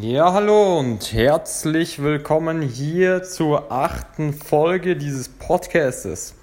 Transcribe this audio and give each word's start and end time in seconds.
Ja, 0.00 0.32
hallo 0.32 0.78
und 0.78 1.12
herzlich 1.12 2.02
willkommen 2.02 2.62
hier 2.62 3.22
zur 3.22 3.70
achten 3.70 4.32
Folge 4.32 4.96
dieses 4.96 5.28
Podcastes. 5.28 6.34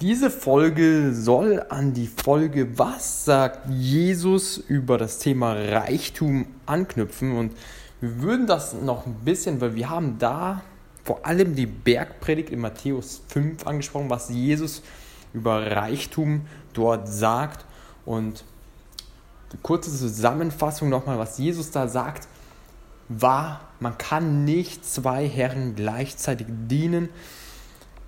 Diese 0.00 0.30
Folge 0.30 1.12
soll 1.12 1.62
an 1.68 1.92
die 1.92 2.06
Folge 2.06 2.78
Was 2.78 3.26
sagt 3.26 3.68
Jesus 3.68 4.56
über 4.56 4.96
das 4.96 5.18
Thema 5.18 5.52
Reichtum 5.52 6.46
anknüpfen 6.64 7.36
und 7.36 7.52
wir 8.00 8.22
würden 8.22 8.46
das 8.46 8.72
noch 8.72 9.04
ein 9.04 9.16
bisschen, 9.26 9.60
weil 9.60 9.74
wir 9.74 9.90
haben 9.90 10.16
da 10.18 10.62
vor 11.04 11.26
allem 11.26 11.54
die 11.54 11.66
Bergpredigt 11.66 12.48
in 12.48 12.60
Matthäus 12.60 13.20
5 13.28 13.66
angesprochen, 13.66 14.08
was 14.08 14.30
Jesus 14.30 14.82
über 15.34 15.70
Reichtum 15.70 16.46
dort 16.72 17.08
sagt. 17.08 17.66
Und 18.06 18.44
kurze 19.62 19.90
Zusammenfassung 19.90 20.88
nochmal, 20.88 21.18
was 21.18 21.38
Jesus 21.38 21.70
da 21.70 21.88
sagt, 21.88 22.28
war, 23.08 23.60
man 23.80 23.96
kann 23.96 24.44
nicht 24.44 24.84
zwei 24.84 25.26
Herren 25.26 25.74
gleichzeitig 25.74 26.46
dienen. 26.48 27.08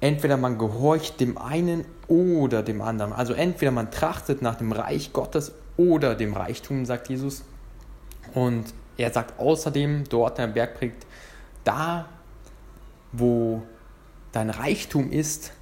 Entweder 0.00 0.36
man 0.36 0.58
gehorcht 0.58 1.20
dem 1.20 1.38
einen 1.38 1.84
oder 2.08 2.62
dem 2.62 2.80
anderen. 2.80 3.12
Also 3.12 3.32
entweder 3.32 3.70
man 3.70 3.90
trachtet 3.90 4.42
nach 4.42 4.56
dem 4.56 4.72
Reich 4.72 5.12
Gottes 5.12 5.52
oder 5.76 6.14
dem 6.14 6.34
Reichtum, 6.34 6.84
sagt 6.86 7.08
Jesus. 7.08 7.44
Und 8.34 8.72
er 8.96 9.10
sagt 9.12 9.38
außerdem 9.38 10.04
dort 10.08 10.38
in 10.38 10.46
der 10.46 10.52
Bergpredigt, 10.52 11.06
da 11.64 12.06
wo 13.12 13.62
dein 14.32 14.50
Reichtum 14.50 15.10
ist, 15.10 15.52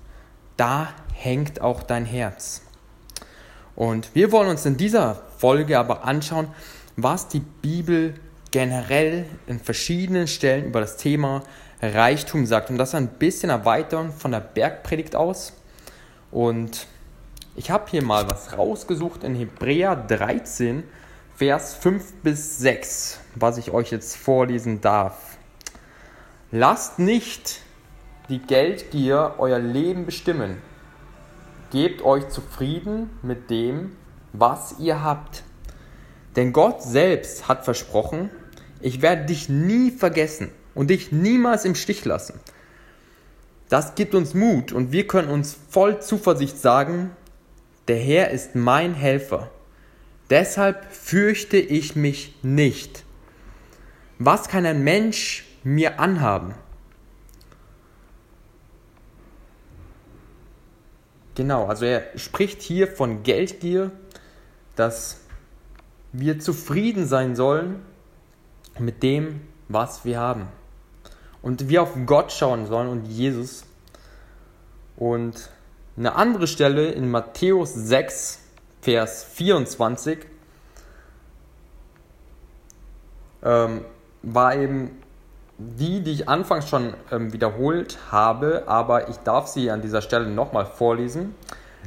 da 0.56 0.88
hängt 1.14 1.60
auch 1.60 1.82
dein 1.82 2.04
Herz. 2.04 2.62
Und 3.74 4.14
wir 4.14 4.32
wollen 4.32 4.50
uns 4.50 4.66
in 4.66 4.76
dieser 4.76 5.22
Folge 5.38 5.78
aber 5.78 6.04
anschauen, 6.04 6.48
was 6.96 7.28
die 7.28 7.40
Bibel 7.40 8.14
generell 8.50 9.24
in 9.46 9.60
verschiedenen 9.60 10.26
Stellen 10.26 10.66
über 10.66 10.80
das 10.80 10.96
Thema 10.96 11.42
Reichtum 11.80 12.44
sagt. 12.44 12.70
Und 12.70 12.78
das 12.78 12.94
ein 12.94 13.08
bisschen 13.08 13.50
erweitern 13.50 14.12
von 14.12 14.32
der 14.32 14.40
Bergpredigt 14.40 15.14
aus. 15.14 15.52
Und 16.30 16.86
ich 17.56 17.70
habe 17.70 17.90
hier 17.90 18.02
mal 18.02 18.28
was 18.28 18.56
rausgesucht 18.56 19.24
in 19.24 19.34
Hebräer 19.34 19.96
13, 19.96 20.84
Vers 21.36 21.74
5 21.74 22.14
bis 22.22 22.58
6, 22.58 23.20
was 23.36 23.58
ich 23.58 23.70
euch 23.70 23.90
jetzt 23.90 24.16
vorlesen 24.16 24.80
darf. 24.80 25.38
Lasst 26.50 26.98
nicht 26.98 27.60
die 28.28 28.40
Geldgier 28.40 29.34
euer 29.38 29.58
Leben 29.58 30.04
bestimmen. 30.04 30.60
Gebt 31.70 32.02
euch 32.02 32.28
zufrieden 32.28 33.10
mit 33.22 33.50
dem, 33.50 33.96
was 34.32 34.76
ihr 34.78 35.02
habt. 35.02 35.42
Denn 36.36 36.52
Gott 36.52 36.82
selbst 36.82 37.48
hat 37.48 37.64
versprochen, 37.64 38.30
ich 38.80 39.02
werde 39.02 39.26
dich 39.26 39.48
nie 39.48 39.90
vergessen 39.90 40.50
und 40.74 40.90
dich 40.90 41.10
niemals 41.10 41.64
im 41.64 41.74
Stich 41.74 42.04
lassen. 42.04 42.38
Das 43.68 43.94
gibt 43.94 44.14
uns 44.14 44.34
Mut 44.34 44.72
und 44.72 44.92
wir 44.92 45.06
können 45.06 45.28
uns 45.28 45.56
voll 45.70 46.00
Zuversicht 46.00 46.58
sagen, 46.58 47.10
der 47.88 47.98
Herr 47.98 48.30
ist 48.30 48.54
mein 48.54 48.94
Helfer. 48.94 49.50
Deshalb 50.30 50.92
fürchte 50.92 51.56
ich 51.56 51.96
mich 51.96 52.36
nicht. 52.42 53.04
Was 54.18 54.48
kann 54.48 54.66
ein 54.66 54.84
Mensch 54.84 55.46
mir 55.64 56.00
anhaben? 56.00 56.54
Genau, 61.34 61.66
also 61.66 61.84
er 61.84 62.04
spricht 62.16 62.62
hier 62.62 62.88
von 62.88 63.22
Geldgier, 63.22 63.92
dass 64.78 65.20
wir 66.12 66.38
zufrieden 66.38 67.06
sein 67.06 67.36
sollen 67.36 67.82
mit 68.78 69.02
dem, 69.02 69.40
was 69.68 70.04
wir 70.04 70.18
haben. 70.18 70.48
Und 71.42 71.68
wir 71.68 71.82
auf 71.82 71.96
Gott 72.06 72.32
schauen 72.32 72.66
sollen 72.66 72.88
und 72.88 73.06
Jesus. 73.06 73.64
Und 74.96 75.50
eine 75.96 76.14
andere 76.14 76.46
Stelle 76.46 76.90
in 76.90 77.10
Matthäus 77.10 77.74
6, 77.74 78.40
Vers 78.80 79.24
24 79.24 80.18
ähm, 83.42 83.84
war 84.22 84.54
eben 84.54 85.02
die, 85.58 86.00
die 86.02 86.12
ich 86.12 86.28
anfangs 86.28 86.68
schon 86.68 86.94
ähm, 87.10 87.32
wiederholt 87.32 87.98
habe, 88.12 88.64
aber 88.66 89.08
ich 89.08 89.16
darf 89.18 89.48
sie 89.48 89.70
an 89.70 89.82
dieser 89.82 90.02
Stelle 90.02 90.28
nochmal 90.28 90.66
vorlesen. 90.66 91.34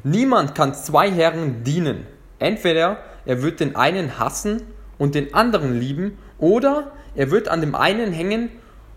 Niemand 0.03 0.55
kann 0.55 0.73
zwei 0.73 1.09
Herren 1.09 1.63
dienen. 1.63 2.05
Entweder 2.41 2.97
er 3.27 3.43
wird 3.43 3.59
den 3.59 3.75
einen 3.75 4.17
hassen 4.17 4.63
und 4.97 5.13
den 5.13 5.35
anderen 5.35 5.79
lieben, 5.79 6.17
oder 6.39 6.91
er 7.13 7.29
wird 7.29 7.47
an 7.47 7.61
dem 7.61 7.75
einen 7.75 8.11
hängen 8.11 8.49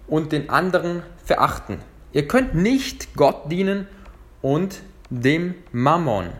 und 0.07 0.33
den 0.33 0.49
anderen 0.49 1.03
verachten. 1.23 1.79
Ihr 2.15 2.27
könnt 2.27 2.55
nicht 2.55 3.15
Gott 3.17 3.53
dienen 3.53 3.87
und 4.41 4.81
dem 5.11 5.57
Mammon. 5.73 6.31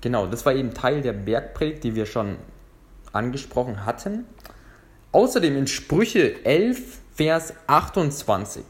Genau, 0.00 0.26
das 0.26 0.46
war 0.46 0.54
eben 0.54 0.72
Teil 0.72 1.02
der 1.02 1.12
Bergpredigt, 1.12 1.84
die 1.84 1.94
wir 1.94 2.06
schon 2.06 2.36
angesprochen 3.12 3.84
hatten. 3.84 4.24
Außerdem 5.12 5.58
in 5.58 5.66
Sprüche 5.66 6.42
11, 6.46 7.00
Vers 7.14 7.52
28. 7.66 8.64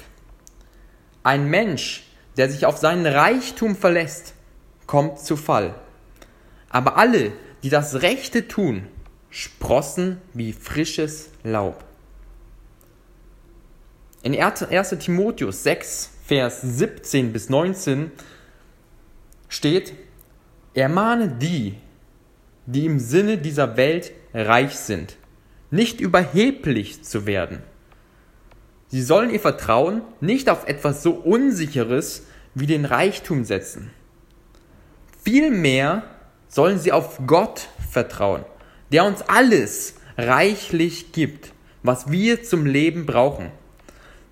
Ein 1.22 1.48
Mensch, 1.48 2.04
der 2.36 2.50
sich 2.50 2.66
auf 2.66 2.78
seinen 2.78 3.06
Reichtum 3.06 3.76
verlässt, 3.76 4.34
kommt 4.88 5.20
zu 5.20 5.36
Fall. 5.36 5.76
Aber 6.72 6.96
alle, 6.96 7.32
die 7.62 7.68
das 7.68 8.02
Rechte 8.02 8.48
tun, 8.48 8.88
sprossen 9.30 10.20
wie 10.32 10.52
frisches 10.52 11.30
Laub. 11.44 11.84
In 14.22 14.34
1. 14.38 14.96
Timotheus 14.98 15.62
6, 15.62 16.10
Vers 16.24 16.62
17 16.62 17.32
bis 17.32 17.50
19 17.50 18.10
steht, 19.48 19.92
ermahne 20.74 21.28
die, 21.28 21.74
die 22.66 22.86
im 22.86 22.98
Sinne 22.98 23.38
dieser 23.38 23.76
Welt 23.76 24.12
reich 24.32 24.76
sind, 24.76 25.16
nicht 25.70 26.00
überheblich 26.00 27.02
zu 27.04 27.26
werden. 27.26 27.58
Sie 28.88 29.02
sollen 29.02 29.30
ihr 29.30 29.40
Vertrauen 29.40 30.02
nicht 30.20 30.48
auf 30.48 30.68
etwas 30.68 31.02
so 31.02 31.12
Unsicheres 31.12 32.26
wie 32.54 32.66
den 32.66 32.84
Reichtum 32.84 33.44
setzen. 33.44 33.90
Vielmehr 35.24 36.04
sollen 36.52 36.78
sie 36.78 36.92
auf 36.92 37.18
Gott 37.26 37.68
vertrauen, 37.90 38.44
der 38.92 39.04
uns 39.04 39.22
alles 39.22 39.94
reichlich 40.18 41.12
gibt, 41.12 41.52
was 41.82 42.12
wir 42.12 42.44
zum 42.44 42.66
Leben 42.66 43.06
brauchen. 43.06 43.50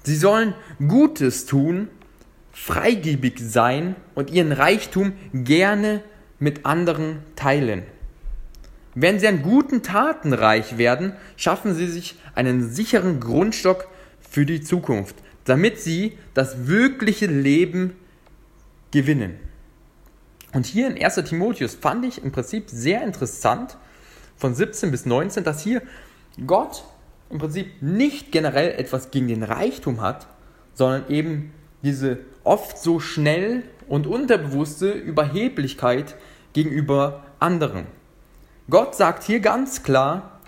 Sie 0.02 0.17
sollen 0.17 0.55
Gutes 0.87 1.46
tun, 1.46 1.88
freigebig 2.52 3.38
sein 3.38 3.96
und 4.14 4.31
ihren 4.31 4.52
Reichtum 4.52 5.14
gerne 5.32 6.02
mit 6.38 6.67
anderen 6.67 7.20
teilen. 7.37 7.84
Wenn 8.94 9.19
sie 9.19 9.28
an 9.28 9.43
guten 9.43 9.82
Taten 9.82 10.34
reich 10.34 10.76
werden, 10.76 11.14
schaffen 11.37 11.75
sie 11.75 11.87
sich 11.87 12.17
einen 12.34 12.69
sicheren 12.69 13.19
Grundstock 13.19 13.88
für 14.20 14.44
die 14.44 14.61
Zukunft, 14.61 15.17
damit 15.44 15.81
sie 15.81 16.19
das 16.34 16.67
wirkliche 16.67 17.26
Leben 17.26 17.94
gewinnen. 18.90 19.50
Und 20.52 20.67
hier 20.67 20.88
in 20.88 21.02
1 21.02 21.14
Timotheus 21.29 21.75
fand 21.75 22.05
ich 22.05 22.23
im 22.23 22.32
Prinzip 22.32 22.70
sehr 22.70 23.02
interessant, 23.02 23.76
von 24.37 24.55
17 24.55 24.91
bis 24.91 25.06
19, 25.06 25.44
dass 25.44 25.62
hier 25.62 25.82
Gott 26.47 26.85
im 27.29 27.38
Prinzip 27.38 27.82
nicht 27.82 28.32
generell 28.32 28.73
etwas 28.73 29.11
gegen 29.11 29.29
den 29.29 29.43
Reichtum 29.43 30.00
hat, 30.00 30.26
sondern 30.73 31.08
eben 31.11 31.52
diese 31.82 32.19
oft 32.43 32.79
so 32.79 33.00
schnell 33.00 33.64
und 33.87 34.06
unterbewusste 34.06 34.91
Überheblichkeit 34.91 36.17
gegenüber 36.53 37.25
anderen. 37.38 37.87
Gott 38.69 38.94
sagt 38.94 39.25
hier 39.25 39.41
ganz 39.41 39.82
klar, 39.82 40.41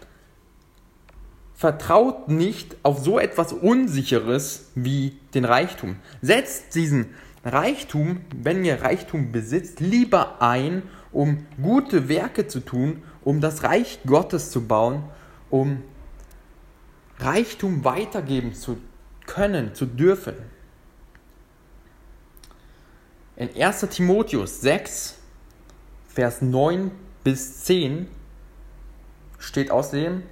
vertraut 1.54 2.28
nicht 2.28 2.76
auf 2.82 2.98
so 2.98 3.18
etwas 3.18 3.52
Unsicheres 3.52 4.70
wie 4.74 5.18
den 5.34 5.44
Reichtum. 5.44 5.96
Setzt 6.20 6.74
diesen 6.74 7.14
Reichtum, 7.44 8.20
wenn 8.34 8.64
ihr 8.64 8.82
Reichtum 8.82 9.32
besitzt, 9.32 9.80
lieber 9.80 10.40
ein, 10.40 10.82
um 11.10 11.46
gute 11.60 12.08
Werke 12.08 12.46
zu 12.46 12.60
tun, 12.60 13.02
um 13.22 13.40
das 13.40 13.62
Reich 13.62 14.00
Gottes 14.06 14.50
zu 14.50 14.66
bauen, 14.66 15.02
um 15.50 15.82
Reichtum 17.18 17.84
weitergeben 17.84 18.54
zu 18.54 18.78
können, 19.26 19.74
zu 19.74 19.86
dürfen. 19.86 20.34
In 23.36 23.50
1 23.60 23.80
Timotheus 23.90 24.60
6, 24.60 25.18
Vers 26.08 26.42
9 26.42 26.90
bis 27.24 27.64
10 27.64 28.06
steht 29.38 29.70
außerdem, 29.70 30.22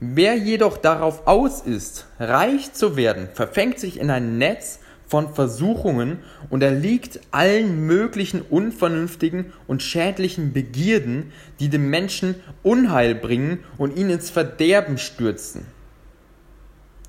wer 0.00 0.36
jedoch 0.36 0.78
darauf 0.78 1.26
aus 1.26 1.60
ist, 1.60 2.06
reich 2.20 2.72
zu 2.72 2.96
werden, 2.96 3.28
verfängt 3.34 3.80
sich 3.80 3.98
in 3.98 4.10
ein 4.10 4.38
Netz 4.38 4.78
von 5.08 5.34
Versuchungen 5.34 6.18
und 6.50 6.62
erliegt 6.62 7.20
allen 7.30 7.86
möglichen 7.86 8.42
unvernünftigen 8.42 9.52
und 9.66 9.82
schädlichen 9.82 10.52
Begierden, 10.52 11.32
die 11.58 11.70
dem 11.70 11.90
Menschen 11.90 12.36
Unheil 12.62 13.14
bringen 13.14 13.64
und 13.78 13.96
ihn 13.96 14.10
ins 14.10 14.30
Verderben 14.30 14.98
stürzen. 14.98 15.66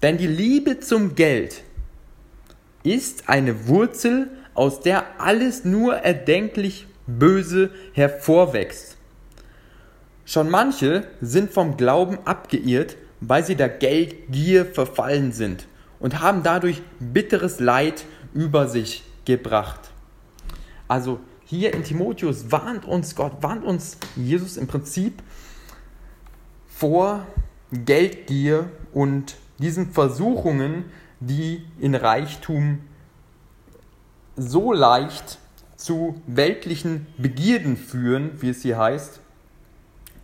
Denn 0.01 0.17
die 0.17 0.27
Liebe 0.27 0.79
zum 0.79 1.15
Geld 1.15 1.61
ist 2.83 3.27
eine 3.27 3.67
Wurzel, 3.67 4.29
aus 4.53 4.79
der 4.79 5.19
alles 5.19 5.65
nur 5.65 5.95
erdenklich 5.95 6.87
Böse 7.05 7.69
hervorwächst. 7.93 8.95
Schon 10.23 10.49
manche 10.49 11.03
sind 11.21 11.51
vom 11.51 11.75
Glauben 11.75 12.19
abgeirrt, 12.23 12.95
weil 13.19 13.43
sie 13.43 13.55
der 13.55 13.67
Geldgier 13.67 14.65
verfallen 14.65 15.33
sind 15.33 15.68
und 15.99 16.21
haben 16.21 16.43
dadurch 16.43 16.81
bitteres 16.99 17.59
Leid 17.59 18.05
über 18.33 18.67
sich 18.67 19.03
gebracht. 19.25 19.91
Also 20.87 21.19
hier 21.45 21.73
in 21.73 21.83
Timotheus 21.83 22.51
warnt 22.51 22.85
uns 22.85 23.15
Gott, 23.15 23.41
warnt 23.41 23.63
uns 23.63 23.97
Jesus 24.15 24.57
im 24.57 24.67
Prinzip 24.67 25.21
vor 26.67 27.25
Geldgier 27.71 28.69
und 28.93 29.35
diesen 29.59 29.91
Versuchungen, 29.91 30.85
die 31.19 31.65
in 31.79 31.95
Reichtum 31.95 32.79
so 34.35 34.71
leicht 34.71 35.37
zu 35.75 36.21
weltlichen 36.27 37.07
Begierden 37.17 37.77
führen, 37.77 38.31
wie 38.41 38.49
es 38.49 38.61
hier 38.61 38.77
heißt. 38.77 39.19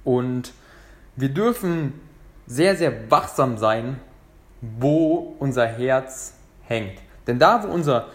Und 0.04 0.54
wir 1.16 1.30
dürfen 1.30 1.94
sehr, 2.48 2.76
sehr 2.76 3.10
wachsam 3.10 3.58
sein, 3.58 4.00
wo 4.80 5.36
unser 5.40 5.66
Herz 5.66 6.34
hängt. 6.64 7.00
Denn 7.28 7.40
da, 7.40 7.64
wo 7.64 7.68
unser 7.68 8.10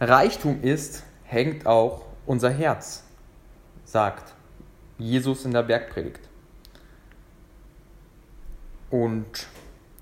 Reichtum 0.00 0.62
ist, 0.62 1.02
hängt 1.24 1.66
auch 1.66 2.02
unser 2.26 2.50
Herz, 2.50 3.04
sagt 3.84 4.34
Jesus 4.98 5.44
in 5.44 5.52
der 5.52 5.62
Bergpredigt. 5.62 6.20
Und 8.90 9.46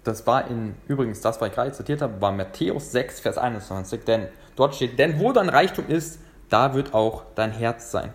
das 0.05 0.27
war 0.27 0.49
in, 0.49 0.75
übrigens, 0.89 1.21
das, 1.21 1.41
was 1.41 1.49
ich 1.49 1.55
gerade 1.55 1.73
zitiert 1.73 2.03
habe, 2.03 2.21
war 2.21 2.33
Matthäus 2.33 2.93
6, 2.93 3.21
Vers 3.21 3.39
21. 3.39 4.05
Denn 4.05 4.29
dort 4.57 4.75
steht, 4.75 4.99
denn 4.99 5.19
wo 5.19 5.33
dein 5.33 5.49
Reichtum 5.49 5.87
ist, 5.89 6.21
da 6.49 6.75
wird 6.75 6.93
auch 6.93 7.23
dein 7.35 7.53
Herz 7.53 7.91
sein. 7.91 8.13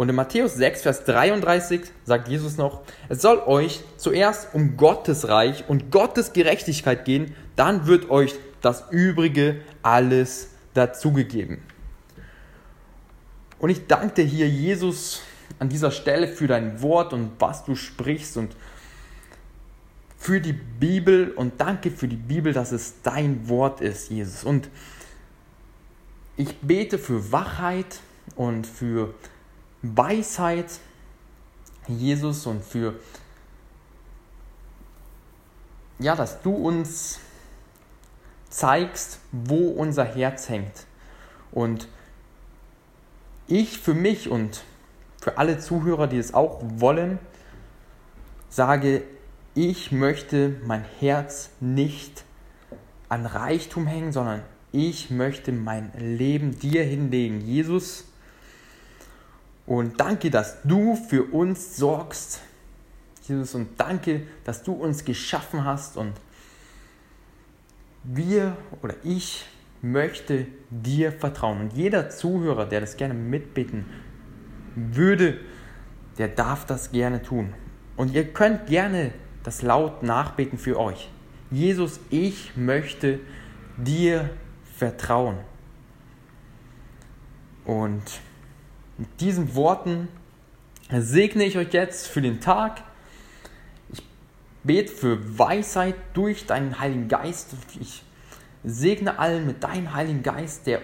Und 0.00 0.08
in 0.08 0.14
Matthäus 0.14 0.54
6, 0.54 0.80
Vers 0.80 1.04
33 1.04 1.82
sagt 2.06 2.28
Jesus 2.28 2.56
noch, 2.56 2.80
es 3.10 3.20
soll 3.20 3.36
euch 3.40 3.82
zuerst 3.98 4.54
um 4.54 4.78
Gottes 4.78 5.28
Reich 5.28 5.68
und 5.68 5.90
Gottes 5.90 6.32
Gerechtigkeit 6.32 7.04
gehen, 7.04 7.34
dann 7.54 7.86
wird 7.86 8.08
euch 8.08 8.34
das 8.62 8.84
Übrige 8.90 9.60
alles 9.82 10.52
dazugegeben. 10.72 11.58
Und 13.58 13.68
ich 13.68 13.88
danke 13.88 14.22
dir 14.22 14.24
hier, 14.24 14.48
Jesus, 14.48 15.20
an 15.58 15.68
dieser 15.68 15.90
Stelle 15.90 16.28
für 16.28 16.46
dein 16.46 16.80
Wort 16.80 17.12
und 17.12 17.32
was 17.38 17.66
du 17.66 17.74
sprichst 17.74 18.38
und 18.38 18.56
für 20.16 20.40
die 20.40 20.54
Bibel 20.54 21.30
und 21.32 21.60
danke 21.60 21.90
für 21.90 22.08
die 22.08 22.16
Bibel, 22.16 22.54
dass 22.54 22.72
es 22.72 23.02
dein 23.02 23.50
Wort 23.50 23.82
ist, 23.82 24.08
Jesus. 24.08 24.44
Und 24.44 24.70
ich 26.38 26.56
bete 26.60 26.96
für 26.96 27.32
Wachheit 27.32 28.00
und 28.34 28.66
für 28.66 29.12
Weisheit, 29.82 30.80
Jesus, 31.88 32.46
und 32.46 32.64
für, 32.64 32.94
ja, 35.98 36.14
dass 36.14 36.42
du 36.42 36.52
uns 36.52 37.20
zeigst, 38.48 39.20
wo 39.32 39.68
unser 39.70 40.04
Herz 40.04 40.48
hängt. 40.48 40.86
Und 41.52 41.88
ich 43.46 43.78
für 43.78 43.94
mich 43.94 44.28
und 44.28 44.62
für 45.20 45.38
alle 45.38 45.58
Zuhörer, 45.58 46.06
die 46.06 46.18
es 46.18 46.34
auch 46.34 46.60
wollen, 46.62 47.18
sage, 48.48 49.02
ich 49.54 49.92
möchte 49.92 50.60
mein 50.64 50.84
Herz 51.00 51.50
nicht 51.60 52.24
an 53.08 53.26
Reichtum 53.26 53.86
hängen, 53.86 54.12
sondern 54.12 54.42
ich 54.72 55.10
möchte 55.10 55.52
mein 55.52 55.92
Leben 55.98 56.58
dir 56.58 56.84
hinlegen, 56.84 57.40
Jesus. 57.40 58.04
Und 59.70 60.00
danke, 60.00 60.32
dass 60.32 60.62
du 60.62 60.96
für 60.96 61.22
uns 61.32 61.76
sorgst, 61.76 62.40
Jesus. 63.28 63.54
Und 63.54 63.78
danke, 63.78 64.22
dass 64.42 64.64
du 64.64 64.72
uns 64.72 65.04
geschaffen 65.04 65.64
hast. 65.64 65.96
Und 65.96 66.14
wir 68.02 68.56
oder 68.82 68.94
ich 69.04 69.46
möchte 69.80 70.48
dir 70.70 71.12
vertrauen. 71.12 71.60
Und 71.60 71.72
jeder 71.74 72.10
Zuhörer, 72.10 72.66
der 72.66 72.80
das 72.80 72.96
gerne 72.96 73.14
mitbeten 73.14 73.86
würde, 74.74 75.38
der 76.18 76.26
darf 76.26 76.66
das 76.66 76.90
gerne 76.90 77.22
tun. 77.22 77.54
Und 77.96 78.12
ihr 78.12 78.24
könnt 78.24 78.66
gerne 78.66 79.12
das 79.44 79.62
laut 79.62 80.02
nachbeten 80.02 80.58
für 80.58 80.80
euch. 80.80 81.08
Jesus, 81.52 82.00
ich 82.10 82.56
möchte 82.56 83.20
dir 83.76 84.30
vertrauen. 84.76 85.36
Und 87.64 88.02
mit 89.00 89.18
diesen 89.22 89.54
Worten 89.54 90.08
segne 90.90 91.44
ich 91.44 91.56
euch 91.56 91.72
jetzt 91.72 92.06
für 92.06 92.20
den 92.20 92.38
Tag. 92.38 92.82
Ich 93.94 94.02
bete 94.62 94.92
für 94.92 95.38
Weisheit 95.38 95.94
durch 96.12 96.44
deinen 96.44 96.78
Heiligen 96.78 97.08
Geist. 97.08 97.54
Ich 97.80 98.04
segne 98.62 99.18
allen 99.18 99.46
mit 99.46 99.64
deinem 99.64 99.94
Heiligen 99.94 100.22
Geist, 100.22 100.66
der 100.66 100.82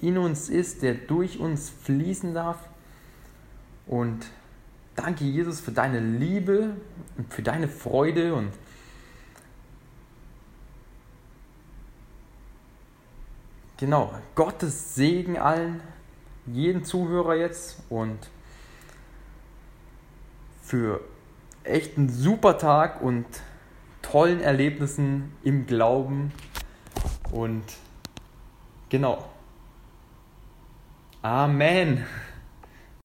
in 0.00 0.18
uns 0.18 0.48
ist, 0.48 0.82
der 0.82 0.94
durch 0.94 1.38
uns 1.38 1.70
fließen 1.70 2.34
darf. 2.34 2.58
Und 3.86 4.26
danke, 4.96 5.22
Jesus, 5.22 5.60
für 5.60 5.70
deine 5.70 6.00
Liebe 6.00 6.74
und 7.16 7.32
für 7.32 7.44
deine 7.44 7.68
Freude 7.68 8.34
und 8.34 8.50
genau, 13.76 14.12
Gottes 14.34 14.96
Segen 14.96 15.38
allen 15.38 15.80
jeden 16.46 16.84
Zuhörer 16.84 17.34
jetzt 17.34 17.82
und 17.88 18.18
für 20.62 21.00
echt 21.62 21.96
einen 21.96 22.08
super 22.08 22.58
Tag 22.58 23.00
und 23.02 23.26
tollen 24.02 24.40
Erlebnissen 24.40 25.32
im 25.42 25.66
Glauben. 25.66 26.32
Und 27.32 27.64
genau. 28.88 29.24
Amen. 31.22 32.04